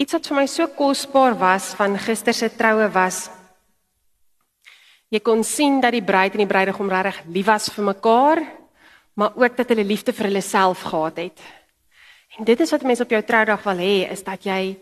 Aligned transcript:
Iets 0.00 0.14
wat 0.16 0.30
vir 0.30 0.38
my 0.38 0.46
so 0.48 0.64
kosbaar 0.72 1.34
was 1.36 1.74
van 1.76 1.98
gister 2.00 2.32
se 2.32 2.48
troue 2.56 2.86
was 2.94 3.26
jy 5.12 5.18
kon 5.20 5.42
sien 5.44 5.76
dat 5.82 5.92
die 5.92 6.04
bruid 6.06 6.32
en 6.32 6.40
die 6.40 6.48
bruidegom 6.48 6.88
regtig 6.88 7.18
lief 7.34 7.48
was 7.50 7.66
vir 7.74 7.84
mekaar, 7.84 8.40
maar 9.18 9.34
ook 9.36 9.58
dat 9.58 9.74
hulle 9.74 9.84
liefde 9.84 10.14
vir 10.16 10.30
hulle 10.30 10.40
self 10.40 10.86
gehad 10.86 11.18
het. 11.18 11.42
En 12.38 12.46
dit 12.48 12.60
is 12.64 12.72
wat 12.72 12.86
mense 12.86 13.04
op 13.04 13.12
jou 13.12 13.20
troudag 13.26 13.66
wil 13.66 13.82
hê, 13.82 13.96
is 14.14 14.22
dat 14.24 14.46
jy 14.46 14.78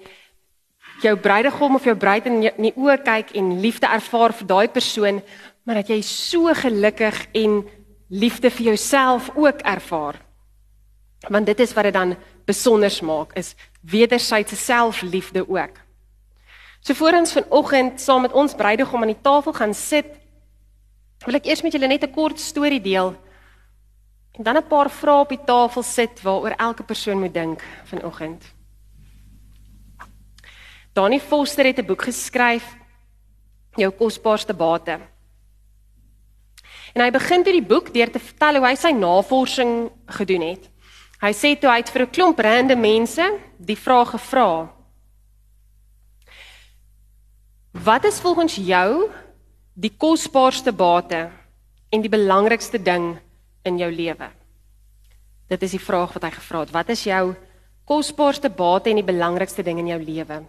jou 1.03 1.17
bruidegom 1.17 1.81
of 1.81 1.89
jou 1.89 1.97
bruid 1.99 2.29
in 2.31 2.39
die 2.45 2.75
oë 2.77 3.01
kyk 3.03 3.35
en 3.41 3.57
liefde 3.65 3.91
ervaar 3.91 4.37
vir 4.37 4.51
daai 4.53 4.69
persoon, 4.69 5.23
maar 5.65 5.81
dat 5.81 5.91
jy 5.91 5.99
so 6.07 6.53
gelukkig 6.55 7.25
en 7.43 7.65
liefde 8.13 8.53
vir 8.55 8.71
jouself 8.71 9.33
ook 9.35 9.67
ervaar. 9.67 10.28
Want 11.27 11.47
dit 11.47 11.61
is 11.61 11.73
wat 11.75 11.85
dit 11.85 11.93
dan 11.93 12.17
besonder 12.45 12.99
maak, 13.03 13.33
is 13.33 13.55
wederwysige 13.81 14.57
selfliefde 14.57 15.49
ook. 15.49 15.77
So 16.81 16.95
voor 16.95 17.13
ons 17.13 17.33
vanoggend 17.33 18.01
saam 18.01 18.23
met 18.23 18.33
ons 18.33 18.55
bruidegom 18.55 19.03
aan 19.03 19.15
die 19.15 19.23
tafel 19.23 19.53
gaan 19.53 19.75
sit, 19.75 20.07
wil 21.27 21.35
ek 21.35 21.49
eers 21.51 21.63
met 21.63 21.75
julle 21.75 21.89
net 21.91 22.05
'n 22.05 22.15
kort 22.15 22.39
storie 22.41 22.81
deel 22.81 23.17
en 24.39 24.45
dan 24.45 24.57
'n 24.57 24.69
paar 24.69 24.91
vrae 24.91 25.21
op 25.21 25.29
die 25.29 25.45
tafel 25.45 25.83
sit 25.83 26.23
waaroor 26.23 26.55
elke 26.57 26.83
persoon 26.83 27.19
moet 27.19 27.35
dink 27.35 27.63
vanoggend. 27.85 28.45
Dani 30.93 31.21
Foster 31.21 31.65
het 31.65 31.79
'n 31.79 31.87
boek 31.87 32.03
geskryf 32.03 32.77
Jou 33.77 33.91
kosbaarste 33.91 34.55
bate. 34.55 34.99
En 36.95 37.03
hy 37.03 37.11
begin 37.11 37.45
hierdie 37.45 37.67
boek 37.67 37.93
deur 37.95 38.11
te 38.11 38.19
vertel 38.19 38.59
hoe 38.59 38.67
hy 38.67 38.75
sy 38.75 38.91
navorsing 38.91 39.91
gedoen 40.07 40.41
het. 40.41 40.71
Hy 41.19 41.33
sê 41.35 41.57
toe 41.59 41.71
hy 41.71 41.81
het 41.83 41.91
vir 41.91 42.03
'n 42.07 42.15
klomp 42.15 42.39
rande 42.39 42.77
mense 42.77 43.25
die 43.59 43.77
vraag 43.77 44.11
gevra. 44.15 44.71
Wat 47.73 48.05
is 48.05 48.21
volgens 48.21 48.55
jou 48.55 49.11
die 49.75 49.91
kosbaarste 49.91 50.73
bate 50.73 51.31
en 51.91 52.01
die 52.01 52.09
belangrikste 52.09 52.79
ding 52.79 53.19
in 53.65 53.79
jou 53.79 53.91
lewe? 53.91 54.31
Dit 55.49 55.63
is 55.63 55.71
die 55.71 55.83
vraag 55.83 56.13
wat 56.13 56.23
hy 56.23 56.31
gevra 56.31 56.61
het. 56.61 56.71
Wat 56.71 56.89
is 56.89 57.05
jou 57.05 57.35
kosbaarste 57.85 58.51
bate 58.51 58.91
en 58.91 58.97
die 58.97 59.13
belangrikste 59.13 59.63
ding 59.63 59.79
in 59.79 59.87
jou 59.87 59.99
lewe? 59.99 60.45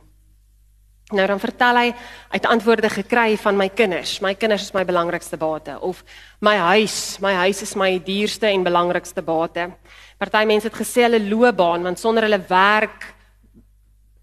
Nou 1.09 1.25
dan 1.27 1.39
vertel 1.41 1.75
hy 1.75 1.93
uit 2.29 2.45
antwoorde 2.45 2.89
gekry 2.89 3.37
van 3.37 3.57
my 3.57 3.69
kinders. 3.69 4.19
My 4.21 4.35
kinders 4.35 4.67
is 4.67 4.73
my 4.73 4.83
belangrikste 4.85 5.37
bate 5.37 5.79
of 5.81 6.03
my 6.39 6.55
huis, 6.55 7.17
my 7.19 7.33
huis 7.33 7.63
is 7.65 7.73
my 7.75 7.97
duurste 7.97 8.45
en 8.45 8.63
belangrikste 8.63 9.23
bate. 9.25 9.71
Party 10.19 10.43
mense 10.43 10.67
het 10.67 10.75
gesê 10.75 11.05
hulle 11.05 11.21
loopbaan 11.29 11.85
want 11.87 11.99
sonder 11.99 12.25
hulle 12.27 12.41
werk 12.49 13.05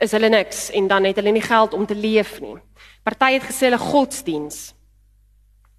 is 0.04 0.12
hulle 0.12 0.28
niks 0.28 0.66
en 0.76 0.90
dan 0.90 1.08
het 1.08 1.16
hulle 1.16 1.32
nie 1.32 1.44
geld 1.44 1.72
om 1.72 1.86
te 1.88 1.96
leef 1.96 2.34
nie. 2.44 2.58
Party 3.06 3.38
het 3.38 3.46
gesê 3.48 3.70
hulle 3.70 3.80
godsdiens. 3.80 4.74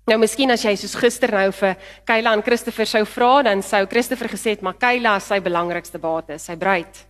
Nou 0.10 0.18
miskien 0.18 0.50
as 0.50 0.64
jy 0.66 0.74
soos 0.80 0.98
gister 0.98 1.36
nou 1.36 1.52
vir 1.60 1.78
Kayla 2.08 2.34
en 2.34 2.42
Christopher 2.42 2.90
sou 2.90 3.04
vra, 3.06 3.44
dan 3.46 3.62
sou 3.62 3.84
Christopher 3.86 4.32
gesê 4.34 4.56
het 4.56 4.66
maar 4.66 4.80
Kayla 4.82 5.20
is 5.22 5.30
sy 5.30 5.38
belangrikste 5.44 6.02
bate, 6.02 6.40
sy 6.42 6.58
bruid. 6.58 7.06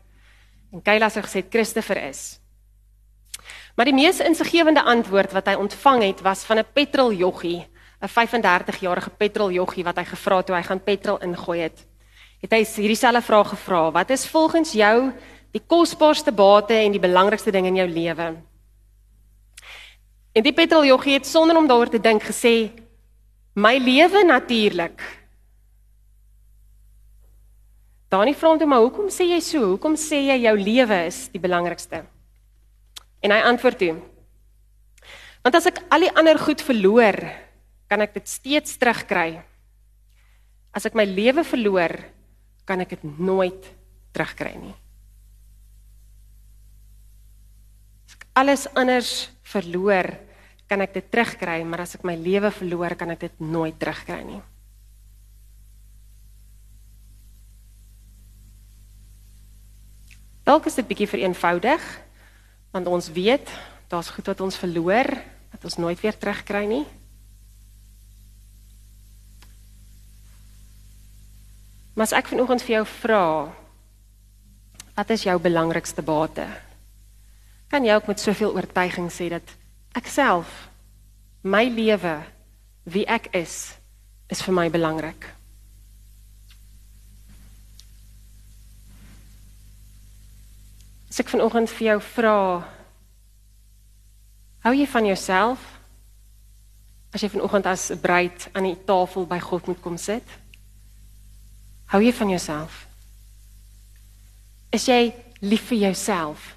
En 0.75 0.83
Kayla 0.83 1.08
sou 1.14 1.23
gesê 1.23 1.45
Christopher 1.47 2.03
is. 2.09 2.42
Maar 3.77 3.88
die 3.88 3.95
mees 3.95 4.19
insiggewende 4.19 4.83
antwoord 4.83 5.31
wat 5.38 5.47
hy 5.47 5.55
ontvang 5.55 6.09
het 6.09 6.25
was 6.25 6.44
van 6.44 6.59
'n 6.59 6.71
petroljoggie, 6.73 7.67
'n 8.02 8.09
35-jarige 8.09 9.11
petroljoggie 9.16 9.83
wat 9.83 9.97
hy 9.97 10.03
gevra 10.03 10.38
het 10.38 10.45
toe 10.45 10.55
hy 10.55 10.64
gaan 10.64 10.83
petrol 10.83 11.21
ingooi 11.21 11.61
het 11.61 11.88
het 12.43 12.53
hy 12.53 12.61
hierdie 12.63 12.97
selfe 12.99 13.25
vraag 13.25 13.53
gevra: 13.55 13.91
Wat 13.91 14.11
is 14.13 14.27
volgens 14.30 14.73
jou 14.77 15.11
die 15.55 15.63
kosbaarste 15.63 16.31
bate 16.31 16.73
en 16.73 16.93
die 16.93 17.02
belangrikste 17.02 17.52
ding 17.52 17.66
in 17.69 17.80
jou 17.81 17.88
lewe? 17.88 18.27
En 20.38 20.45
die 20.45 20.53
petroljoggie 20.53 21.17
het 21.17 21.25
sonder 21.25 21.58
om 21.58 21.67
daaroor 21.67 21.89
te 21.89 22.02
dink 22.02 22.23
gesê: 22.23 22.69
My 23.55 23.77
lewe 23.77 24.23
natuurlik. 24.25 25.02
Dani 28.09 28.36
vra 28.36 28.49
hom 28.49 28.59
toe: 28.59 28.67
"Maar 28.67 28.86
hoekom 28.86 29.09
sê 29.09 29.31
jy 29.33 29.39
so? 29.42 29.65
Hoekom 29.73 29.95
sê 29.95 30.21
jy 30.30 30.37
jou 30.45 30.55
lewe 30.58 31.05
is 31.08 31.27
die 31.33 31.42
belangrikste?" 31.42 32.05
En 33.21 33.31
hy 33.31 33.42
antwoord 33.42 33.77
toe: 33.77 33.95
"Want 35.43 35.55
as 35.55 35.65
ek 35.65 35.83
al 35.89 35.99
die 36.05 36.15
ander 36.15 36.37
goed 36.37 36.61
verloor, 36.61 37.17
kan 37.87 38.03
ek 38.03 38.20
dit 38.20 38.27
steeds 38.27 38.76
terugkry. 38.80 39.39
As 40.76 40.86
ek 40.86 40.95
my 40.97 41.08
lewe 41.08 41.43
verloor, 41.47 41.95
kan 42.67 42.83
ek 42.83 42.98
dit 42.98 43.05
nooit 43.17 43.70
terugkry 44.16 44.54
nie. 44.60 44.76
As 48.08 48.17
ek 48.17 48.28
alles 48.39 48.67
anders 48.76 49.11
verloor, 49.48 50.11
kan 50.67 50.83
ek 50.83 50.98
dit 51.00 51.08
terugkry, 51.11 51.61
maar 51.64 51.86
as 51.86 51.95
ek 51.95 52.04
my 52.08 52.17
lewe 52.20 52.52
verloor, 52.52 52.95
kan 53.00 53.14
ek 53.16 53.23
dit 53.23 53.39
nooit 53.39 53.76
terugkry 53.80 54.20
nie. 54.27 54.42
Dalk 60.48 60.67
is 60.67 60.77
dit 60.80 60.88
bietjie 60.88 61.10
vereenvoudig, 61.11 61.83
want 62.76 62.88
ons 62.92 63.10
weet 63.11 63.50
daar's 63.92 64.11
goed 64.11 64.27
wat 64.27 64.44
ons 64.44 64.60
verloor 64.60 65.10
wat 65.52 65.64
ons 65.67 65.80
nooit 65.80 66.00
weer 66.04 66.16
terugkry 66.16 66.66
nie. 66.67 66.83
Maar 71.97 72.05
as 72.05 72.13
ek 72.13 72.27
vanoggend 72.30 72.61
vir 72.61 72.75
jou 72.75 72.83
vra, 72.85 73.23
wat 74.93 75.09
is 75.15 75.23
jou 75.25 75.33
belangrikste 75.41 76.03
bate? 76.05 76.45
Kan 77.73 77.87
jy 77.87 77.95
ook 77.97 78.11
met 78.11 78.21
soveel 78.21 78.53
oortuiging 78.53 79.09
sê 79.09 79.31
dat 79.33 79.55
ek 79.97 80.05
self 80.05 80.69
my 81.41 81.63
lewe 81.73 82.19
wie 82.85 83.08
ek 83.09 83.31
is 83.33 83.73
is 84.30 84.45
vir 84.45 84.53
my 84.53 84.67
belangrik? 84.69 85.25
As 91.09 91.17
ek 91.25 91.33
vanoggend 91.33 91.73
vir 91.79 91.95
jou 91.95 91.99
vra, 92.14 92.39
hou 94.69 94.77
jy 94.77 94.85
van 94.93 95.14
jouself? 95.15 95.69
As 97.09 97.25
jy 97.25 97.33
vanoggend 97.33 97.65
as 97.65 97.89
'n 97.89 97.97
bruid 97.97 98.52
aan 98.53 98.69
die 98.69 98.83
tafel 98.85 99.25
by 99.25 99.39
God 99.41 99.65
moet 99.65 99.81
kom 99.81 99.97
sit? 99.97 100.45
Hou 101.87 102.02
jy 102.03 102.11
van 102.11 102.30
jouself? 102.30 102.83
Is 104.75 104.89
jy 104.89 105.14
lief 105.39 105.70
vir 105.70 105.86
jouself? 105.87 106.49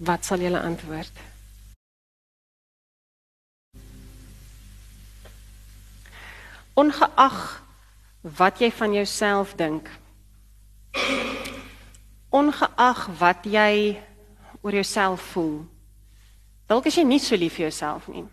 Wat 0.00 0.24
sal 0.24 0.40
julle 0.40 0.60
antwoord? 0.64 1.20
Ongeag 6.80 7.40
wat 8.40 8.64
jy 8.64 8.72
van 8.72 8.96
jouself 8.96 9.52
dink. 9.60 9.90
Ongeag 12.32 13.06
wat 13.20 13.44
jy 13.44 14.00
oor 14.62 14.80
jouself 14.80 15.20
voel. 15.36 15.66
Dalk 16.66 16.88
is 16.88 16.96
jy 16.96 17.04
nie 17.04 17.20
so 17.20 17.36
lief 17.36 17.60
vir 17.60 17.68
jouself 17.68 18.08
nie. 18.08 18.24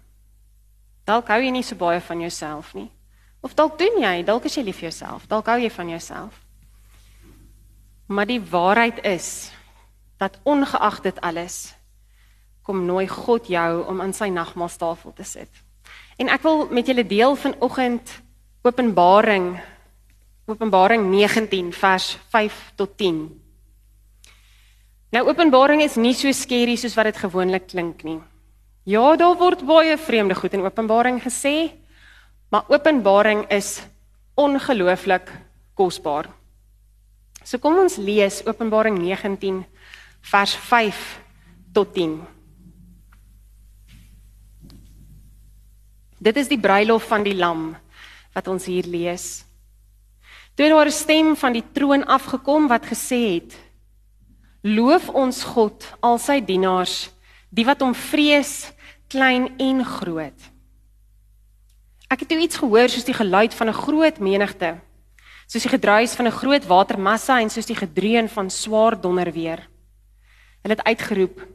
Dalk 1.09 1.31
hou 1.33 1.39
jy 1.41 1.49
nie 1.53 1.65
so 1.65 1.77
baie 1.79 2.01
van 2.05 2.21
jouself 2.21 2.75
nie. 2.77 2.89
Of 3.41 3.55
dalk 3.57 3.79
doen 3.79 3.97
jy, 4.03 4.19
dalk 4.27 4.45
is 4.45 4.57
jy 4.59 4.67
lief 4.67 4.77
vir 4.81 4.89
jouself, 4.91 5.25
dalk 5.31 5.47
hou 5.49 5.57
jy 5.57 5.71
van 5.73 5.89
jouself. 5.89 6.35
Maar 8.09 8.29
die 8.29 8.41
waarheid 8.41 9.01
is 9.07 9.49
dat 10.21 10.37
ongeag 10.43 11.01
dit 11.05 11.21
alles 11.25 11.73
kom 12.67 12.83
nooi 12.85 13.07
God 13.09 13.47
jou 13.49 13.85
om 13.89 14.01
aan 14.03 14.13
sy 14.13 14.27
nagmaaltafel 14.29 15.13
te 15.17 15.25
sit. 15.25 15.49
En 16.21 16.29
ek 16.29 16.43
wil 16.45 16.67
met 16.69 16.85
julle 16.85 17.05
deel 17.07 17.37
vanoggend 17.39 18.11
Openbaring 18.61 19.53
Openbaring 20.49 21.05
19 21.09 21.71
vers 21.73 22.17
5 22.33 22.57
tot 22.75 22.97
10. 22.97 23.21
Nou 25.13 25.23
Openbaring 25.29 25.81
is 25.85 25.95
nie 25.95 26.13
so 26.17 26.31
skerry 26.33 26.75
soos 26.77 26.97
wat 26.97 27.11
dit 27.11 27.21
gewoonlik 27.21 27.69
klink 27.69 28.03
nie. 28.03 28.19
Ja, 28.83 29.15
daar 29.15 29.35
word 29.37 29.65
baie 29.67 29.97
vreemde 29.97 30.35
goed 30.35 30.53
in 30.53 30.63
Openbaring 30.63 31.19
gesê, 31.21 31.71
maar 32.49 32.63
Openbaring 32.71 33.43
is 33.51 33.81
ongelooflik 34.39 35.27
kosbaar. 35.75 36.29
So 37.43 37.59
kom 37.59 37.77
ons 37.79 37.97
lees 37.97 38.41
Openbaring 38.47 38.97
19 39.01 39.65
vers 40.31 40.55
5 40.55 41.19
tot 41.73 41.93
10. 41.93 42.19
Dit 46.19 46.37
is 46.37 46.47
die 46.51 46.59
bruilof 46.59 47.07
van 47.07 47.23
die 47.23 47.35
lam 47.35 47.75
wat 48.35 48.47
ons 48.47 48.65
hier 48.67 48.87
lees. 48.87 49.45
Toe 50.55 50.67
daar 50.69 50.87
'n 50.87 50.91
stem 50.91 51.35
van 51.35 51.53
die 51.53 51.63
troon 51.73 52.03
afgekom 52.05 52.67
wat 52.67 52.85
gesê 52.85 53.39
het: 53.39 53.55
Loof 54.63 55.09
ons 55.09 55.43
God, 55.43 55.95
al 55.99 56.17
sy 56.17 56.41
dienaars 56.41 57.09
die 57.49 57.65
wat 57.65 57.81
hom 57.81 57.95
vrees, 57.97 58.71
klein 59.09 59.49
en 59.57 59.83
groot. 59.85 60.49
Ek 62.09 62.23
het 62.23 62.29
toe 62.29 62.39
iets 62.41 62.57
gehoor 62.57 62.89
soos 62.89 63.05
die 63.05 63.17
geluid 63.17 63.53
van 63.53 63.69
'n 63.69 63.81
groot 63.85 64.19
menigte, 64.19 64.77
soos 65.47 65.65
die 65.65 65.75
gedruis 65.77 66.15
van 66.15 66.27
'n 66.27 66.39
groot 66.41 66.65
watermassa 66.65 67.39
en 67.41 67.49
soos 67.49 67.65
die 67.65 67.75
gedreun 67.75 68.29
van 68.29 68.49
swaar 68.49 69.01
donderweer. 69.01 69.67
Hulle 70.61 70.75
het 70.75 70.83
uitgeroep: 70.83 71.47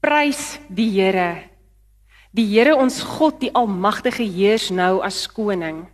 Prys 0.00 0.58
die 0.68 0.90
Here. 0.90 1.48
Die 2.30 2.46
Here 2.46 2.76
ons 2.76 3.02
God, 3.02 3.40
die 3.40 3.52
almagtige 3.52 4.22
heers 4.22 4.70
nou 4.70 5.02
as 5.02 5.26
koning. 5.26 5.88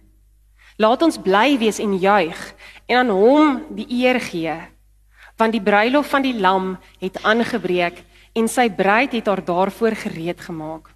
Laat 0.77 1.03
ons 1.03 1.19
bly 1.19 1.59
wees 1.59 1.79
en 1.79 1.99
juig 1.99 2.55
en 2.87 2.97
aan 2.97 3.11
hom 3.11 3.65
die 3.75 3.87
eer 3.91 4.21
gee. 4.21 4.55
Want 5.37 5.53
die 5.53 5.63
bruilof 5.63 6.07
van 6.07 6.23
die 6.23 6.35
lam 6.39 6.79
het 7.01 7.23
aangebreek 7.23 8.05
en 8.39 8.49
sy 8.51 8.69
bruid 8.71 9.17
het 9.19 9.27
haar 9.27 9.43
daarvoor 9.45 9.97
gereed 10.05 10.41
gemaak. 10.41 10.93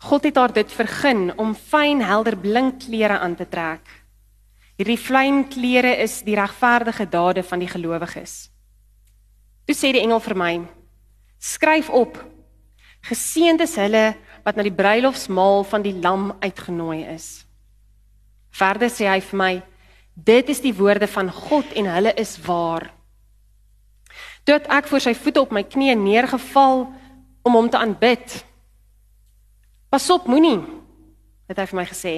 God 0.00 0.24
het 0.24 0.36
haar 0.36 0.52
dit 0.56 0.72
vergun 0.72 1.28
om 1.38 1.54
fyn 1.54 2.00
helder 2.02 2.36
blink 2.40 2.80
klere 2.86 3.18
aan 3.20 3.36
te 3.36 3.46
trek. 3.48 3.84
Hierdie 4.80 4.98
fyn 4.98 5.42
klere 5.52 5.92
is 6.00 6.22
die 6.24 6.38
regverdige 6.38 7.04
dade 7.04 7.44
van 7.44 7.60
die 7.60 7.68
gelowiges. 7.68 8.48
Toe 9.68 9.76
sê 9.76 9.92
die 9.92 10.00
engel 10.00 10.22
vir 10.24 10.36
my: 10.40 10.52
Skryf 11.36 11.90
op: 11.92 12.16
Geseënd 13.04 13.60
is 13.60 13.76
hulle 13.76 14.14
wat 14.44 14.56
na 14.56 14.64
die 14.64 14.74
bruilofsmaal 14.74 15.66
van 15.68 15.84
die 15.84 15.94
lam 16.00 16.30
uitgenooi 16.40 17.04
is. 17.12 17.44
Verder 18.56 18.88
sê 18.88 19.04
hy 19.08 19.20
vir 19.20 19.38
my: 19.42 19.52
Dit 20.16 20.48
is 20.48 20.64
die 20.64 20.74
woorde 20.74 21.06
van 21.12 21.28
God 21.28 21.76
en 21.76 21.92
hulle 21.92 22.16
is 22.16 22.38
waar. 22.48 22.88
Toe 24.44 24.60
ek 24.68 24.88
voor 24.90 25.00
sy 25.00 25.14
voete 25.14 25.40
op 25.40 25.52
my 25.52 25.62
knieë 25.62 25.96
neergeval 26.00 26.86
om 27.42 27.56
hom 27.56 27.70
te 27.70 27.78
aanbid. 27.78 28.44
Pas 29.90 30.10
op, 30.10 30.28
moenie, 30.30 30.60
het 31.50 31.58
hy 31.58 31.66
vir 31.70 31.80
my 31.80 31.86
gesê. 31.88 32.14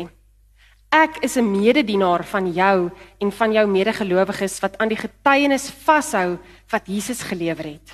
Ek 0.93 1.23
is 1.25 1.37
'n 1.37 1.51
mededienaar 1.51 2.25
van 2.25 2.53
jou 2.53 2.91
en 3.19 3.33
van 3.33 3.53
jou 3.53 3.67
medegelowiges 3.67 4.61
wat 4.61 4.79
aan 4.79 4.89
die 4.89 5.01
getuienis 5.01 5.71
vashou 5.71 6.39
wat 6.69 6.87
Jesus 6.87 7.23
gelewer 7.23 7.65
het. 7.65 7.89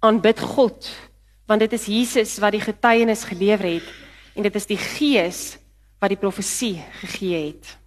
Aanbid 0.00 0.40
God, 0.40 0.90
want 1.46 1.60
dit 1.60 1.72
is 1.72 1.86
Jesus 1.86 2.38
wat 2.38 2.52
die 2.52 2.60
getuienis 2.60 3.24
gelewer 3.24 3.66
het 3.66 3.88
en 4.34 4.42
dit 4.42 4.54
is 4.54 4.66
die 4.66 4.78
Gees 4.78 5.58
wat 5.98 6.08
die 6.08 6.20
profesie 6.20 6.82
gegee 7.00 7.46
het. 7.46 7.78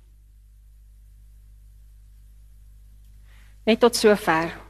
Net 3.66 3.80
tot 3.80 3.96
sover. 3.96 4.67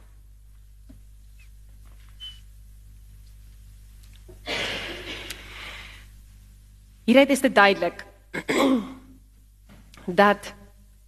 Hieruit 7.08 7.30
is 7.32 7.40
dit 7.40 7.54
duidelik 7.54 8.02
dat 10.20 10.50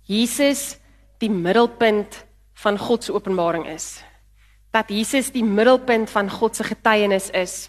Jesus 0.09 0.79
die 1.21 1.29
middelpunt 1.31 2.25
van 2.63 2.79
God 2.79 3.05
se 3.05 3.13
openbaring 3.13 3.67
is. 3.69 4.01
Dat 4.73 4.89
Jesus 4.89 5.29
die 5.35 5.45
middelpunt 5.45 6.11
van 6.11 6.31
God 6.31 6.57
se 6.57 6.65
getuienis 6.65 7.29
is. 7.37 7.69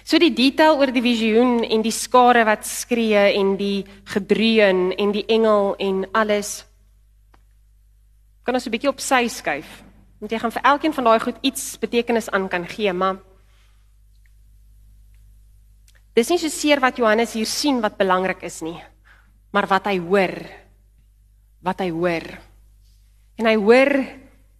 So 0.00 0.16
die 0.16 0.32
detail 0.32 0.80
oor 0.80 0.88
die 0.88 1.04
visioen 1.04 1.60
en 1.60 1.84
die 1.84 1.92
skare 1.92 2.46
wat 2.48 2.64
skree 2.64 3.34
en 3.36 3.58
die 3.60 3.84
gedreun 4.08 4.88
en 4.96 5.12
die 5.12 5.26
engel 5.28 5.74
en 5.76 6.06
alles 6.16 6.64
kan 8.48 8.56
ons 8.56 8.64
'n 8.64 8.72
bietjie 8.72 8.88
op 8.88 9.00
sy 9.00 9.28
skuif. 9.28 9.84
Want 10.20 10.32
jy 10.32 10.38
gaan 10.38 10.52
vir 10.56 10.62
elkeen 10.62 10.94
van 10.94 11.04
daai 11.04 11.20
goed 11.20 11.36
iets 11.42 11.78
betekenis 11.78 12.30
aan 12.30 12.48
kan 12.48 12.64
gee, 12.64 12.92
maar 12.92 13.20
Dis 16.18 16.32
nie 16.32 16.40
so 16.42 16.50
seer 16.50 16.80
wat 16.82 16.96
Johannes 16.98 17.36
hier 17.38 17.46
sien 17.46 17.76
wat 17.78 17.94
belangrik 17.94 18.40
is 18.42 18.58
nie, 18.66 18.74
maar 19.54 19.68
wat 19.70 19.86
hy 19.86 20.00
hoor. 20.02 20.34
Wat 21.62 21.78
hy 21.84 21.92
hoor. 21.94 22.26
En 23.38 23.46
hy 23.46 23.54
hoor 23.54 23.92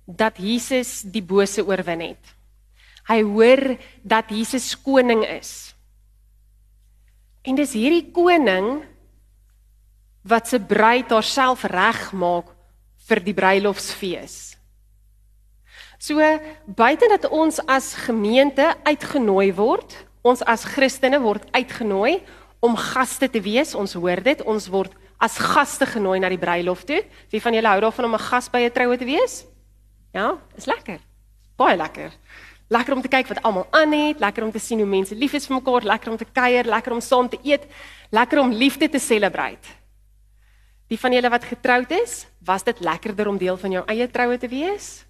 dat 0.07 0.39
Jesus 0.39 1.01
die 1.03 1.23
bose 1.23 1.65
oorwin 1.67 2.13
het. 2.13 2.31
Hy 3.11 3.25
hoor 3.27 3.63
dat 4.07 4.31
Jesus 4.31 4.71
koning 4.79 5.25
is. 5.27 5.75
En 7.43 7.59
dis 7.59 7.75
hierdie 7.75 8.07
koning 8.15 8.85
wat 10.29 10.47
se 10.47 10.63
bruid 10.63 11.11
haarself 11.11 11.67
regmaak 11.67 12.55
vir 13.09 13.25
die 13.25 13.35
bruilofsfees. 13.35 14.37
So 15.99 16.23
buite 16.71 17.11
dat 17.11 17.27
ons 17.35 17.59
as 17.67 17.97
gemeente 18.07 18.77
uitgenooi 18.87 19.51
word 19.59 20.05
Ons 20.23 20.43
as 20.43 20.65
Christene 20.65 21.21
word 21.21 21.47
uitgenooi 21.55 22.23
om 22.61 22.77
gaste 22.77 23.29
te 23.31 23.41
wees. 23.41 23.75
Ons 23.75 23.95
hoor 23.95 24.23
dit. 24.23 24.43
Ons 24.43 24.69
word 24.69 24.95
as 25.19 25.39
gaste 25.39 25.87
genooi 25.87 26.19
na 26.21 26.29
die 26.29 26.41
bruilof 26.41 26.85
toe. 26.87 27.03
Wie 27.31 27.43
van 27.43 27.55
julle 27.55 27.69
hou 27.69 27.81
daarvan 27.81 28.05
om 28.05 28.15
'n 28.15 28.29
gas 28.31 28.49
by 28.49 28.59
'n 28.59 28.73
troue 28.73 28.97
te 28.97 29.05
wees? 29.05 29.45
Ja, 30.13 30.39
is 30.57 30.67
lekker. 30.67 30.99
Baie 31.57 31.77
lekker. 31.77 32.13
Lekker 32.69 32.95
om 32.95 33.03
te 33.03 33.09
kyk 33.09 33.29
wat 33.29 33.43
almal 33.43 33.67
aan 33.71 33.93
het, 33.93 34.21
lekker 34.21 34.45
om 34.45 34.53
te 34.53 34.59
sien 34.59 34.79
hoe 34.79 34.87
mense 34.87 35.15
lief 35.15 35.33
is 35.33 35.47
vir 35.47 35.57
mekaar, 35.57 35.83
lekker 35.83 36.11
om 36.11 36.17
te 36.17 36.25
kuier, 36.25 36.65
lekker 36.65 36.93
om 36.93 37.01
saam 37.01 37.29
te 37.29 37.39
eet, 37.43 37.65
lekker 38.11 38.39
om 38.39 38.53
liefde 38.53 38.89
te 38.89 38.99
celebrate. 38.99 39.69
Die 40.89 40.99
van 40.99 41.13
julle 41.13 41.31
wat 41.31 41.45
getroud 41.45 41.91
is, 41.91 42.27
was 42.45 42.63
dit 42.65 42.81
lekkerder 42.81 43.29
om 43.29 43.39
deel 43.39 43.57
van 43.57 43.71
jou 43.71 43.85
eie 43.87 44.07
troue 44.09 44.39
te 44.39 44.49
wees? 44.49 45.08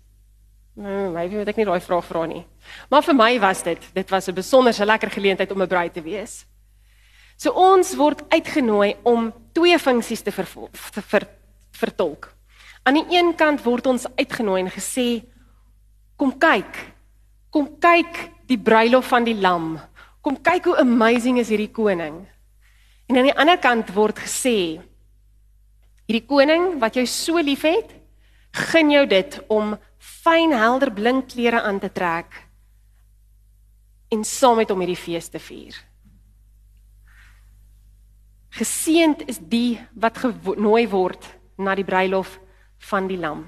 Nee, 0.79 1.09
maybe 1.11 1.41
moet 1.41 1.49
ek 1.51 1.57
nie 1.59 1.67
daai 1.67 1.83
vraag 1.83 2.05
vra 2.07 2.21
nie. 2.31 2.45
Maar 2.91 3.03
vir 3.03 3.17
my 3.19 3.33
was 3.43 3.65
dit, 3.67 3.83
dit 3.97 4.11
was 4.15 4.29
'n 4.29 4.35
besonderse 4.35 4.85
lekker 4.85 5.11
geleentheid 5.11 5.51
om 5.51 5.63
'n 5.63 5.67
bruid 5.67 5.93
te 5.93 6.03
wees. 6.03 6.47
So 7.37 7.51
ons 7.51 7.97
word 7.97 8.23
uitgenooi 8.29 8.97
om 9.03 9.33
twee 9.53 9.79
funksies 9.79 10.23
te, 10.23 10.31
te 10.93 11.03
ver, 11.03 11.27
vertolk. 11.73 12.35
Aan 12.85 12.95
die 12.95 13.07
een 13.11 13.35
kant 13.35 13.63
word 13.63 13.87
ons 13.87 14.07
uitgenooi 14.17 14.61
en 14.61 14.71
gesê 14.71 15.25
kom 16.17 16.39
kyk. 16.39 16.95
Kom 17.51 17.79
kyk 17.79 18.31
die 18.47 18.59
bruilof 18.59 19.07
van 19.07 19.25
die 19.25 19.35
lam. 19.35 19.81
Kom 20.21 20.41
kyk 20.43 20.65
hoe 20.65 20.79
amazing 20.79 21.39
is 21.39 21.49
hierdie 21.49 21.73
koning. 21.73 22.27
En 23.09 23.17
aan 23.17 23.25
die 23.25 23.39
ander 23.39 23.59
kant 23.59 23.91
word 23.95 24.19
gesê 24.19 24.81
hierdie 26.07 26.27
koning 26.27 26.79
wat 26.79 26.95
jou 26.95 27.07
so 27.07 27.39
liefhet, 27.39 27.95
gun 28.53 28.91
jou 28.91 29.07
dit 29.07 29.41
om 29.49 29.79
fyn 30.23 30.53
helder 30.57 30.93
blink 30.95 31.31
klere 31.33 31.63
aan 31.63 31.79
te 31.83 31.91
trek 31.93 32.45
en 34.09 34.25
saam 34.25 34.57
met 34.61 34.71
hom 34.73 34.81
hierdie 34.83 34.99
fees 34.99 35.29
te 35.29 35.41
vier. 35.43 35.77
Geseend 38.59 39.23
is 39.29 39.39
die 39.39 39.79
wat 39.93 40.19
genooi 40.23 40.87
word 40.89 41.27
na 41.61 41.75
die 41.77 41.87
bruilof 41.87 42.39
van 42.91 43.09
die 43.11 43.19
lam. 43.21 43.45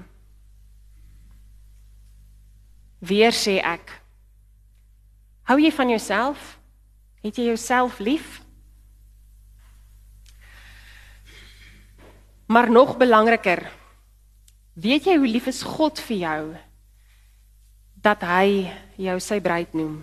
Weer 3.01 3.33
sê 3.33 3.57
ek: 3.65 3.89
Hou 5.49 5.57
jy 5.57 5.71
van 5.73 5.89
jouself? 5.89 6.57
Het 7.25 7.37
jy 7.37 7.49
jouself 7.51 7.99
lief? 7.99 8.39
Maar 12.51 12.69
nog 12.71 12.97
belangriker, 12.97 13.63
Weet 14.73 15.09
jy 15.09 15.17
hoe 15.19 15.27
lief 15.27 15.49
is 15.51 15.63
God 15.67 15.99
vir 15.99 16.17
jou 16.17 16.43
dat 18.01 18.23
hy 18.23 18.71
jou 18.97 19.17
sy 19.21 19.41
bruid 19.43 19.75
noem? 19.77 19.97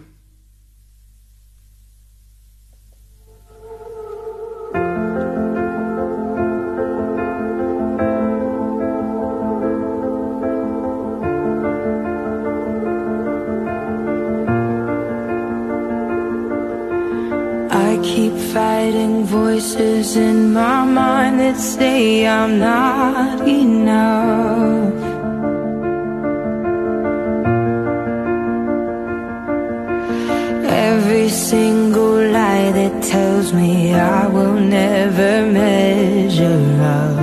Fighting 18.79 19.25
voices 19.25 20.17
in 20.17 20.53
my 20.53 20.85
mind 20.85 21.41
that 21.41 21.57
say 21.57 22.25
I'm 22.27 22.53
not 22.61 23.37
enough. 23.63 24.95
Every 30.91 31.29
single 31.29 32.19
lie 32.37 32.71
that 32.79 32.95
tells 33.03 33.53
me 33.53 33.71
I 33.95 34.29
will 34.35 34.61
never 34.81 35.33
measure 35.61 36.65
up. 36.99 37.19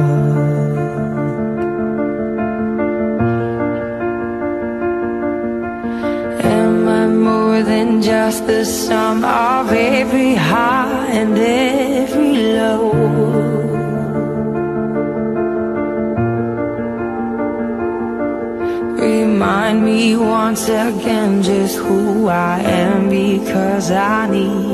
Am 6.59 6.87
I 7.01 7.07
more 7.29 7.59
than 7.71 8.01
just 8.01 8.45
the 8.45 8.65
sum 8.65 9.23
of 9.23 9.71
every 9.71 10.33
again 20.85 21.41
just 21.41 21.77
who 21.77 22.27
I 22.27 22.59
am 22.59 23.09
because 23.09 23.89
I 23.89 24.29
need 24.29 24.64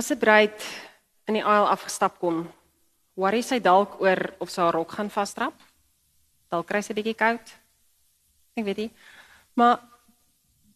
As 0.00 0.08
'n 0.10 0.16
bruid 0.16 0.60
in 1.28 1.34
die 1.36 1.44
aisle 1.44 1.68
afgestap 1.68 2.14
kom, 2.18 2.48
worry 3.20 3.42
sy 3.44 3.58
dalk 3.60 4.00
oor 4.00 4.32
of 4.40 4.48
sy 4.48 4.62
haar 4.62 4.72
rok 4.72 4.94
gaan 4.96 5.10
vasdrap. 5.12 5.52
Dalk 6.48 6.66
kry 6.66 6.80
sy 6.80 6.92
'n 6.92 6.96
bietjie 6.96 7.20
koud. 7.20 7.46
Ek 8.56 8.64
weet 8.64 8.76
nie. 8.76 8.90
Maar 9.54 9.76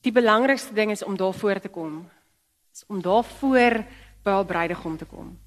die 0.03 0.13
belangrikste 0.13 0.75
ding 0.75 0.91
is 0.91 1.03
om 1.03 1.17
daar 1.17 1.33
voor 1.33 1.61
te 1.61 1.69
kom. 1.69 2.11
Is 2.75 2.85
om 2.87 3.01
daar 3.01 3.25
voor 3.25 3.85
by 4.25 4.31
haar 4.31 4.45
bruidegom 4.45 4.99
te 4.99 5.07
kom. 5.07 5.39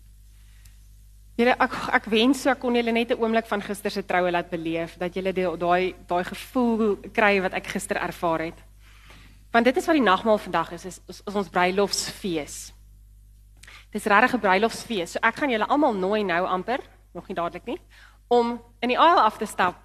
Julle 1.37 1.53
ek 1.59 1.73
ek 1.93 2.05
wens 2.05 2.41
so 2.41 2.49
ek 2.49 2.59
kon 2.59 2.73
julle 2.73 2.91
net 2.91 3.11
'n 3.11 3.21
oomblik 3.21 3.45
van 3.45 3.61
gister 3.61 3.91
se 3.91 4.01
troue 4.01 4.31
laat 4.31 4.49
beleef 4.49 4.97
dat 4.97 5.13
julle 5.13 5.33
daai 5.33 5.93
daai 6.07 6.23
gevoel 6.23 6.97
kry 7.13 7.41
wat 7.41 7.53
ek 7.53 7.67
gister 7.67 7.97
ervaar 7.97 8.39
het. 8.39 8.59
Want 9.51 9.65
dit 9.65 9.77
is 9.77 9.85
wat 9.85 9.95
die 9.95 10.01
nagmaal 10.01 10.37
vandag 10.37 10.71
is, 10.71 10.85
is, 10.85 10.99
is 11.27 11.35
ons 11.35 11.49
bruilofsfees. 11.49 12.73
Dis 13.97 14.05
regtig 14.05 14.33
'n 14.33 14.39
bruilofsfees. 14.39 15.11
So 15.11 15.19
ek 15.19 15.35
gaan 15.35 15.49
julle 15.49 15.67
almal 15.67 15.93
nooi 15.93 16.23
nou 16.23 16.45
amper, 16.45 16.79
nog 17.13 17.27
nie 17.27 17.35
dadelik 17.35 17.65
nie, 17.65 17.79
om 18.27 18.61
in 18.79 18.89
die 18.89 18.99
aisle 18.99 19.21
af 19.21 19.37
te 19.37 19.45
stap 19.45 19.75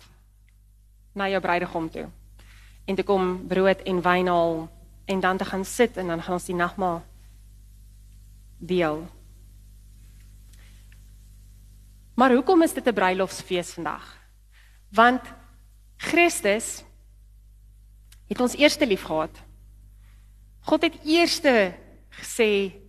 na 1.14 1.28
jou 1.28 1.40
bruidegom 1.40 1.90
toe. 1.90 2.10
En 2.84 2.94
te 2.94 3.02
kom 3.02 3.46
brood 3.46 3.80
en 3.82 4.02
wyn 4.02 4.26
haal 4.26 4.68
en 5.04 5.20
dan 5.20 5.36
te 5.36 5.44
gaan 5.44 5.64
sit 5.64 5.96
en 5.96 6.06
dan 6.06 6.22
gaan 6.22 6.34
ons 6.34 6.44
die 6.44 6.54
nagmaal 6.54 7.02
deel. 8.58 9.08
Maar 12.14 12.32
hoekom 12.32 12.62
is 12.62 12.74
dit 12.74 12.86
'n 12.86 12.94
bruilofsfees 12.94 13.72
vandag? 13.72 14.18
Want 14.90 15.22
Christus 15.96 16.84
het 18.28 18.40
ons 18.40 18.56
eerste 18.56 18.86
lief 18.86 19.02
gehad. 19.02 19.42
God 20.60 20.82
het 20.82 20.98
eerste 21.04 21.74
gesê 22.10 22.81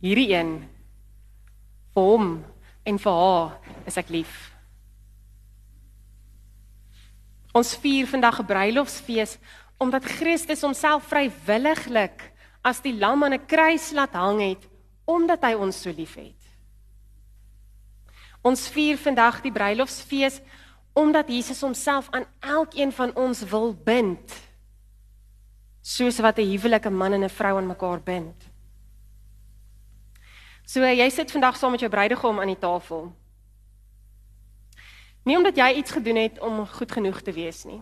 hierdie 0.00 0.32
een 0.34 0.58
vir 1.94 2.02
hom 2.02 2.44
en 2.86 2.98
vir 2.98 3.12
haar 3.12 3.56
is 3.88 3.96
ek 3.96 4.12
lief. 4.12 4.34
Ons 7.56 7.74
vier 7.80 8.06
vandag 8.06 8.40
'n 8.40 8.46
bruilofsfees 8.46 9.38
omdat 9.78 10.04
Christus 10.04 10.62
homself 10.62 11.08
vrywilliglik 11.08 12.32
as 12.62 12.80
die 12.80 12.92
lam 12.92 13.24
aan 13.24 13.34
'n 13.34 13.46
kruis 13.46 13.92
laat 13.92 14.12
hang 14.12 14.40
het 14.40 14.68
omdat 15.06 15.42
hy 15.42 15.54
ons 15.54 15.82
so 15.82 15.90
liefhet. 15.90 16.36
Ons 18.42 18.68
vier 18.68 18.98
vandag 18.98 19.40
die 19.42 19.52
bruilofsfees 19.52 20.40
omdat 20.94 21.28
Jesus 21.28 21.60
homself 21.60 22.08
aan 22.10 22.26
elkeen 22.40 22.92
van 22.92 23.14
ons 23.14 23.42
wil 23.42 23.74
bind. 23.74 24.32
Soos 25.82 26.18
wat 26.18 26.38
'n 26.38 26.50
huwelik 26.50 26.86
'n 26.86 26.96
man 26.96 27.12
en 27.12 27.24
'n 27.24 27.28
vrou 27.28 27.56
aan 27.56 27.66
mekaar 27.66 28.00
bind. 28.00 28.55
So 30.66 30.82
jy 30.82 31.06
sit 31.14 31.30
vandag 31.30 31.54
saam 31.56 31.76
met 31.76 31.80
jou 31.84 31.90
bruidegom 31.90 32.40
aan 32.42 32.50
die 32.50 32.58
tafel. 32.58 33.12
Nie 35.22 35.36
omdat 35.38 35.58
jy 35.58 35.68
iets 35.78 35.94
gedoen 35.94 36.18
het 36.18 36.40
om 36.42 36.64
goed 36.66 36.92
genoeg 36.92 37.20
te 37.22 37.32
wees 37.32 37.64
nie. 37.64 37.78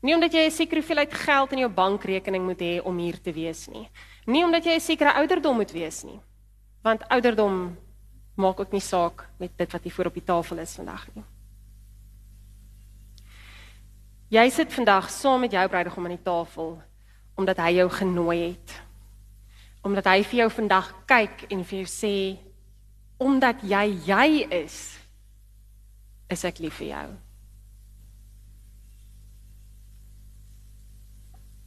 Nie 0.00 0.14
omdat 0.14 0.32
jy 0.32 0.46
'n 0.46 0.50
sekere 0.50 0.80
hoeveelheid 0.80 1.14
geld 1.14 1.52
in 1.52 1.58
jou 1.58 1.70
bankrekening 1.70 2.44
moet 2.44 2.60
hê 2.60 2.80
om 2.82 2.96
hier 2.98 3.20
te 3.20 3.32
wees 3.32 3.68
nie. 3.68 3.88
Nie 4.26 4.44
omdat 4.44 4.64
jy 4.64 4.74
'n 4.76 4.80
sekere 4.80 5.12
ouderdom 5.12 5.56
moet 5.56 5.72
wees 5.72 6.04
nie. 6.04 6.20
Want 6.82 7.08
ouderdom 7.08 7.76
maak 8.34 8.60
ook 8.60 8.72
nie 8.72 8.80
saak 8.80 9.28
met 9.38 9.50
dit 9.56 9.72
wat 9.72 9.82
hier 9.82 9.92
voor 9.92 10.06
op 10.06 10.14
die 10.14 10.24
tafel 10.24 10.58
is 10.58 10.74
vandag 10.74 11.08
nie. 11.14 11.24
Jy 14.28 14.50
sit 14.50 14.72
vandag 14.72 15.10
saam 15.10 15.40
met 15.40 15.52
jou 15.52 15.68
bruidegom 15.68 16.04
aan 16.04 16.16
die 16.16 16.22
tafel 16.22 16.82
omdat 17.36 17.56
hy 17.56 17.70
jou 17.70 17.90
genooi 17.90 18.48
het. 18.48 18.85
Omdat 19.86 20.08
hy 20.10 20.24
vir 20.26 20.40
jou 20.40 20.48
vandag 20.50 20.88
kyk 21.06 21.46
en 21.54 21.62
vir 21.62 21.78
jou 21.84 21.90
sê 21.90 22.16
omdat 23.22 23.62
jy 23.64 23.84
jy 24.04 24.28
is, 24.52 24.74
is 26.28 26.42
ek 26.44 26.58
lief 26.60 26.80
vir 26.82 26.88
jou. 26.90 27.06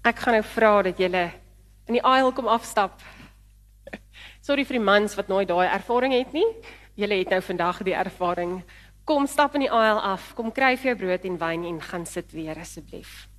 Ek 0.09 0.19
gaan 0.19 0.37
nou 0.37 0.43
vra 0.51 0.73
dat 0.89 0.99
julle 0.99 1.23
in 1.89 1.97
die 1.97 2.03
aisle 2.05 2.35
kom 2.35 2.51
afstap. 2.51 2.99
Sorry 4.45 4.67
vir 4.67 4.79
die 4.79 4.85
mans 4.91 5.15
wat 5.17 5.31
nooit 5.31 5.49
daai 5.49 5.67
ervaring 5.71 6.13
het 6.17 6.35
nie. 6.35 6.45
Julle 6.99 7.21
het 7.23 7.31
nou 7.33 7.41
vandag 7.45 7.83
die 7.87 7.97
ervaring. 7.97 8.59
Kom 9.07 9.27
stap 9.31 9.55
in 9.57 9.65
die 9.65 9.71
aisle 9.71 10.03
af. 10.11 10.33
Kom 10.37 10.51
kry 10.53 10.75
vir 10.77 10.91
jou 10.91 10.99
brood 11.05 11.25
en 11.25 11.39
wyn 11.41 11.67
en 11.71 11.81
gaan 11.81 12.05
sit 12.05 12.35
weer 12.35 12.59
asseblief. 12.59 13.29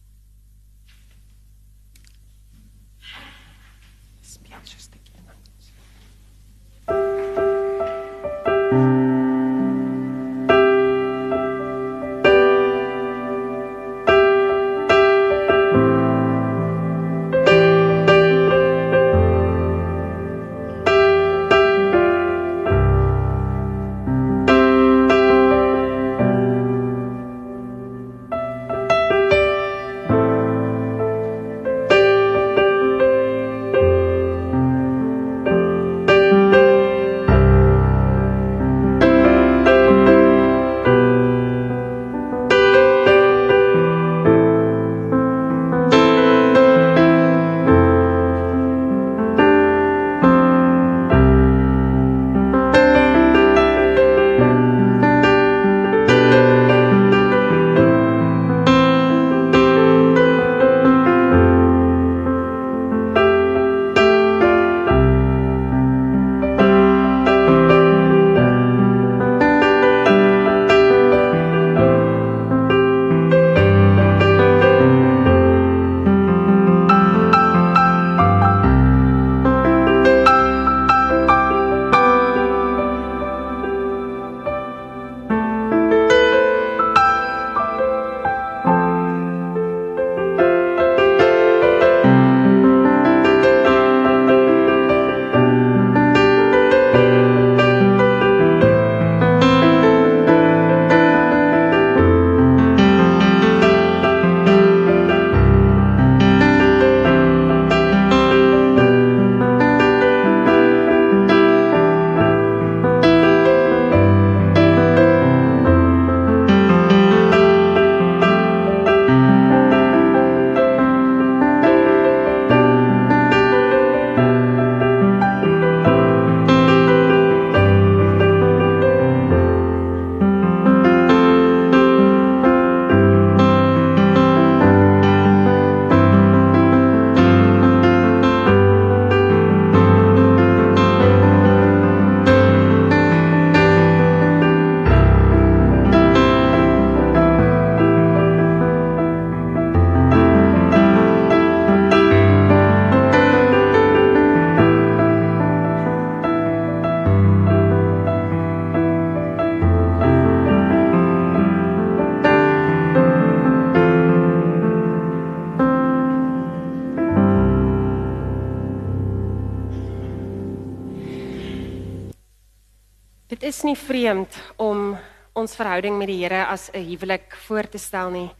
Nie 173.71 173.79
vreemd 173.79 174.35
om 174.59 174.97
ons 175.39 175.53
verhouding 175.55 175.95
met 175.99 176.09
die 176.11 176.19
Here 176.25 176.47
as 176.47 176.71
'n 176.75 176.83
huwelik 176.91 177.37
voor 177.47 177.69
te 177.69 177.79
stel 177.79 178.11
nie. 178.11 178.31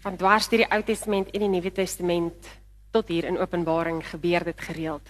Van 0.00 0.16
dwars 0.16 0.48
deur 0.48 0.64
die 0.64 0.72
Ou 0.72 0.82
Testament 0.82 1.28
en 1.34 1.40
die 1.40 1.48
Nuwe 1.48 1.72
Testament 1.72 2.48
tot 2.90 3.08
hier 3.08 3.24
in 3.24 3.38
Openbaring 3.38 4.02
gebeur 4.02 4.44
dit 4.44 4.60
gereeld. 4.60 5.02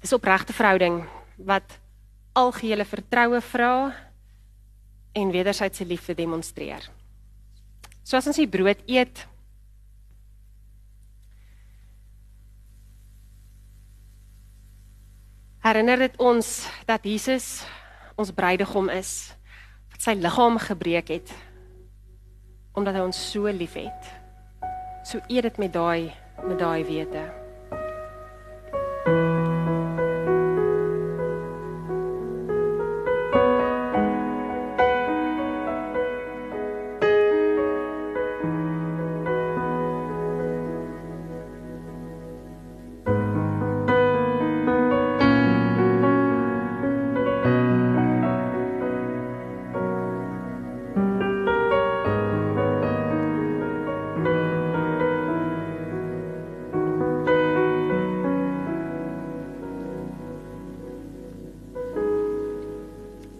Dis 0.00 0.12
opregte 0.12 0.52
verhouding 0.52 1.08
wat 1.36 1.78
algehele 2.32 2.84
vertroue 2.84 3.40
vra 3.40 3.94
en 5.12 5.30
wederwysige 5.30 5.84
liefde 5.84 6.14
demonstreer. 6.14 6.88
So 8.02 8.16
as 8.16 8.26
ons 8.26 8.36
die 8.36 8.48
brood 8.48 8.78
eet, 8.86 9.26
herinner 15.62 16.08
dit 16.08 16.18
ons 16.22 16.48
dat 16.88 17.04
Jesus 17.06 17.62
ons 18.18 18.32
bruidegom 18.34 18.90
is, 18.92 19.32
wat 19.92 20.02
sy 20.04 20.16
liggaam 20.18 20.58
gebreek 20.60 21.14
het 21.14 21.32
omdat 22.72 22.96
hy 22.96 23.02
ons 23.04 23.18
so 23.28 23.50
liefhet. 23.52 24.06
So 25.04 25.20
eet 25.28 25.44
dit 25.44 25.58
met 25.60 25.74
daai 25.74 26.08
met 26.46 26.56
daai 26.58 26.84
wete. 26.88 27.41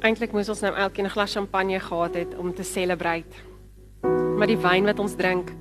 Eintlik 0.02 0.32
moes 0.34 0.48
ons 0.50 0.60
nou 0.64 0.72
elkeen 0.74 1.06
'n 1.06 1.14
glas 1.14 1.32
champagne 1.32 1.78
gehad 1.78 2.14
het 2.14 2.34
om 2.34 2.54
te 2.54 2.62
celebrate. 2.62 3.36
Maar 4.36 4.46
die 4.46 4.58
wyn 4.58 4.84
wat 4.84 4.98
ons 4.98 5.14
drink 5.14 5.52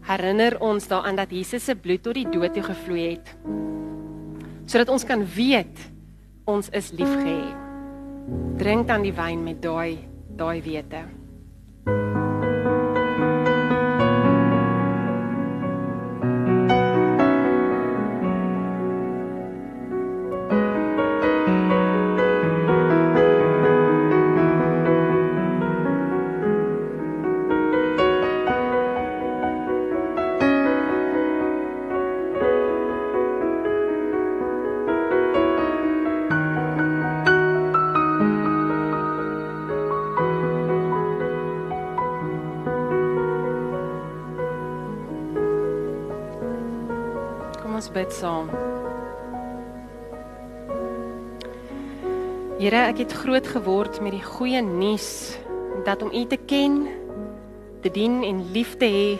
herinner 0.00 0.60
ons 0.60 0.88
daaraan 0.88 1.16
dat 1.16 1.30
Jesus 1.30 1.64
se 1.64 1.76
bloed 1.76 2.02
tot 2.02 2.14
die 2.14 2.28
dood 2.28 2.54
toe 2.54 2.62
gevloei 2.62 3.10
het. 3.10 3.36
Sodat 4.66 4.88
ons 4.88 5.04
kan 5.04 5.24
weet 5.34 5.78
ons 6.44 6.68
is 6.68 6.90
liefgehê. 6.90 7.54
Drink 8.56 8.86
dan 8.88 9.02
die 9.02 9.14
wyn 9.14 9.44
met 9.44 9.62
daai 9.62 9.98
daai 10.36 10.62
wete. 10.62 11.19
Bid 48.10 48.18
saam. 48.18 48.50
Here, 52.60 52.82
ek 52.90 53.04
het 53.06 53.14
groot 53.22 53.46
geword 53.46 54.00
met 54.02 54.12
die 54.12 54.24
goeie 54.24 54.60
nuus 54.60 55.38
dat 55.86 56.02
om 56.02 56.10
U 56.12 56.24
te 56.28 56.36
ken, 56.36 56.82
te 57.80 57.88
dien 57.88 58.20
en 58.26 58.42
lief 58.52 58.76
te 58.76 58.88
hê 58.90 59.18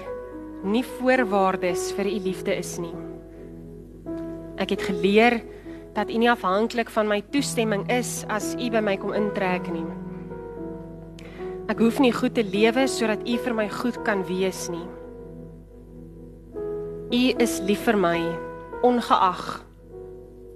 nie 0.66 0.82
voorwaardes 0.84 1.92
vir 1.96 2.10
U 2.10 2.18
liefde 2.26 2.52
is 2.52 2.74
nie. 2.82 2.92
Ek 4.60 4.74
het 4.74 4.82
geleer 4.84 5.38
dat 5.96 6.10
U 6.10 6.18
nie 6.20 6.28
afhanklik 6.28 6.90
van 6.92 7.08
my 7.08 7.22
toestemming 7.32 7.86
is 7.88 8.26
as 8.28 8.52
U 8.58 8.68
by 8.74 8.82
my 8.84 8.98
kom 9.00 9.14
intrek 9.16 9.70
nie. 9.72 9.86
Ek 11.70 11.80
hoef 11.80 12.02
nie 12.02 12.12
goed 12.12 12.34
te 12.36 12.44
lewe 12.44 12.84
sodat 12.90 13.24
U 13.24 13.40
vir 13.46 13.56
my 13.56 13.70
goed 13.72 14.02
kan 14.04 14.26
wees 14.28 14.66
nie. 14.68 14.84
U 17.10 17.24
is 17.40 17.58
lief 17.64 17.88
vir 17.88 17.96
my 17.96 18.49
ongeag 18.82 19.64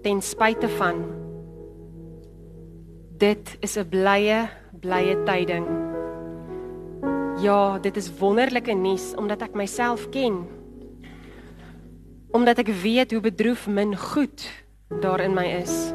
ten 0.02 0.22
spyte 0.22 0.68
van 0.68 1.04
dit 3.18 3.56
is 3.60 3.76
'n 3.76 3.88
blye 3.88 4.48
blye 4.80 5.22
tyding. 5.24 5.66
Ja, 7.40 7.78
dit 7.78 7.96
is 7.96 8.10
wonderlike 8.18 8.72
nuus 8.72 9.14
omdat 9.16 9.42
ek 9.42 9.54
myself 9.54 10.08
ken. 10.08 10.44
Omdat 12.30 12.58
ek 12.58 12.68
weet 12.68 13.12
hoe 13.12 13.20
bedroef 13.20 13.66
min 13.66 13.96
goed 13.96 14.44
daar 15.00 15.20
in 15.20 15.34
my 15.34 15.46
is. 15.62 15.92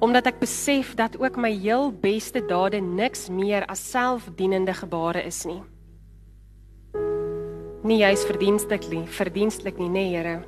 Omdat 0.00 0.26
ek 0.26 0.38
besef 0.38 0.94
dat 0.94 1.18
ook 1.20 1.36
my 1.36 1.52
heel 1.52 1.92
beste 1.92 2.40
dade 2.44 2.80
niks 2.80 3.28
meer 3.28 3.66
as 3.66 3.90
selfdienende 3.90 4.72
gebare 4.72 5.22
is 5.24 5.44
nie. 5.44 5.62
Nie 7.82 7.98
juis 7.98 8.24
verdienstelik 8.24 8.88
nie, 8.88 9.06
verdienstelik 9.06 9.78
nie, 9.78 9.88
nee 9.88 10.16
Here. 10.16 10.42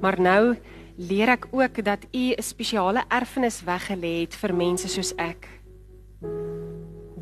Maar 0.00 0.20
nou 0.20 0.56
leer 0.98 1.28
ek 1.28 1.46
ook 1.50 1.84
dat 1.84 2.06
U 2.12 2.34
'n 2.34 2.42
spesiale 2.42 3.04
erfenis 3.08 3.62
weggelê 3.62 4.20
het 4.20 4.34
vir 4.34 4.54
mense 4.54 4.88
soos 4.88 5.14
ek. 5.14 5.48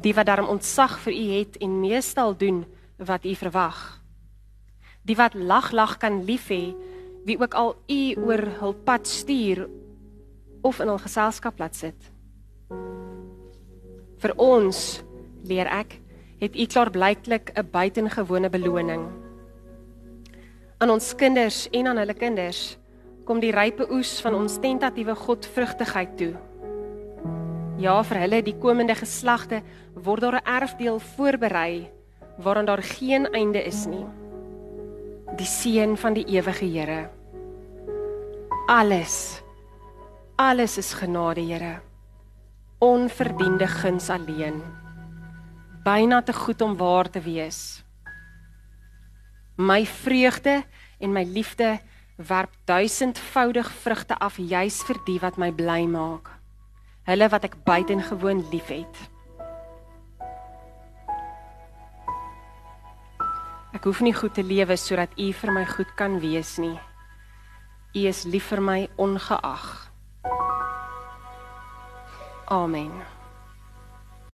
Die 0.01 0.15
wat 0.15 0.27
daarom 0.27 0.49
ontzag 0.49 0.99
vir 0.99 1.13
U 1.13 1.27
het 1.39 1.57
en 1.57 1.81
meestal 1.81 2.37
doen 2.37 2.65
wat 2.97 3.25
U 3.25 3.35
verwag. 3.35 4.03
Die 5.03 5.17
wat 5.17 5.35
lag 5.35 5.73
lag 5.73 5.97
kan 5.97 6.25
lief 6.25 6.49
hê 6.49 6.75
wie 7.25 7.41
ook 7.41 7.55
al 7.55 7.77
U 7.89 8.15
oor 8.17 8.45
hul 8.61 8.75
pad 8.75 9.07
stuur 9.07 9.69
of 10.63 10.81
in 10.81 10.89
hul 10.89 10.99
geselskap 10.99 11.59
laat 11.59 11.75
sit. 11.75 12.11
Vir 14.19 14.33
ons 14.37 15.03
leer 15.45 15.67
ek 15.67 16.01
het 16.41 16.57
U 16.57 16.67
klaarblyklik 16.67 17.53
'n 17.55 17.69
buitengewone 17.71 18.51
beloning. 18.51 19.26
Aan 20.79 20.91
ons 20.93 21.15
kinders 21.17 21.63
en 21.73 21.87
aan 21.89 21.97
hulle 21.97 22.15
kinders 22.15 22.77
kom 23.25 23.39
die 23.41 23.53
rype 23.55 23.87
oes 23.89 24.19
van 24.21 24.35
ons 24.37 24.59
tentatiewe 24.61 25.15
godvrugtigheid 25.17 26.13
toe. 26.21 26.35
Ja, 27.81 27.95
vir 28.05 28.21
hulle 28.23 28.43
die 28.45 28.55
komende 28.61 28.95
geslagte 28.99 29.63
word 29.95 30.21
daar 30.21 30.37
'n 30.41 30.49
erfdeel 30.61 30.99
voorberei 31.17 31.89
waaraan 32.39 32.69
daar 32.69 32.83
geen 32.83 33.25
einde 33.33 33.65
is 33.65 33.87
nie. 33.87 34.05
Die 35.37 35.47
seën 35.47 35.97
van 35.97 36.13
die 36.13 36.25
ewige 36.25 36.65
Here. 36.65 37.11
Alles 38.69 39.43
alles 40.37 40.77
is 40.77 40.93
genade, 40.93 41.41
Here. 41.41 41.81
Onverdiende 42.79 43.67
guns 43.67 44.11
alleen. 44.11 44.63
Byna 45.85 46.23
te 46.23 46.33
goed 46.33 46.61
om 46.61 46.77
waar 46.77 47.11
te 47.11 47.21
wees. 47.21 47.86
My 49.57 49.87
vreugde 49.87 50.65
en 50.99 51.13
my 51.13 51.23
liefde 51.25 51.79
werp 52.17 52.53
duisendvoudig 52.65 53.71
vrugte 53.73 54.19
af 54.19 54.37
juis 54.37 54.83
vir 54.85 55.01
die 55.07 55.19
wat 55.21 55.37
my 55.41 55.49
bly 55.53 55.87
maak. 55.89 56.29
Hulle 57.09 57.29
wat 57.33 57.45
ek 57.49 57.57
buitengewoon 57.65 58.45
liefhet. 58.53 59.01
Ek 63.73 63.85
hoef 63.85 64.05
nie 64.05 64.15
goed 64.17 64.37
te 64.37 64.45
lewe 64.45 64.77
sodat 64.77 65.17
U 65.17 65.33
vir 65.33 65.53
my 65.53 65.65
goed 65.73 65.97
kan 65.97 66.21
wees 66.21 66.57
nie. 66.61 66.77
U 67.97 68.07
is 68.09 68.25
lief 68.29 68.53
vir 68.53 68.61
my 68.61 68.81
ongeag. 69.01 69.69
Amen. 72.53 73.16